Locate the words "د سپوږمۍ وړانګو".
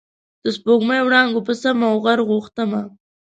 0.43-1.39